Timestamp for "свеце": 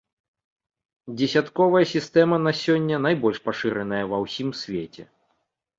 4.65-5.03